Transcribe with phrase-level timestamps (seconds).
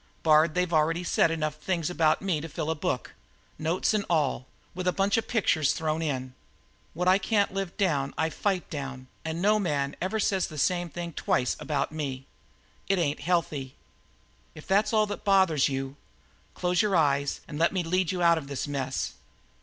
[0.23, 3.13] Bard, they've already said enough things about me to fill a book
[3.59, 6.33] notes and all, with a bunch of pictures thrown in.
[6.95, 10.89] What I can't live down I fight down, and no man never says the same
[10.89, 12.25] thing twice about me.
[12.89, 13.75] It ain't healthy.
[14.55, 15.97] If that's all that bothers you,
[16.55, 19.13] close your eyes and let me lead you out of this mess."